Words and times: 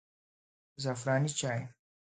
زعفراني 0.83 1.29
چای 1.29 1.67